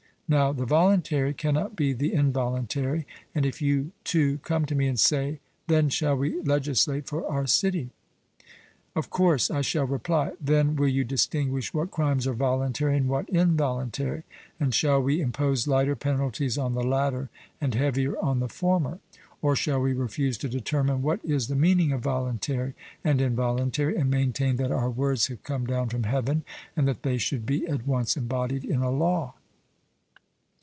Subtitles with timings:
[0.33, 3.05] Now the voluntary cannot be the involuntary;
[3.35, 7.45] and if you two come to me and say, 'Then shall we legislate for our
[7.45, 7.89] city?'
[8.95, 10.31] Of course, I shall reply.
[10.39, 14.23] 'Then will you distinguish what crimes are voluntary and what involuntary,
[14.57, 17.29] and shall we impose lighter penalties on the latter,
[17.59, 18.99] and heavier on the former?
[19.41, 22.73] Or shall we refuse to determine what is the meaning of voluntary
[23.03, 26.45] and involuntary, and maintain that our words have come down from heaven,
[26.77, 29.33] and that they should be at once embodied in a law?'